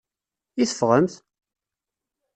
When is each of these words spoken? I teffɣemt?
I 0.61 0.63
teffɣemt? 0.69 1.15